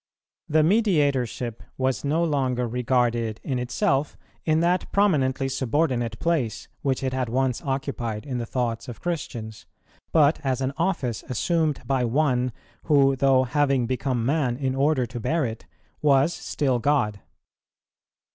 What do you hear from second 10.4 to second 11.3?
as an office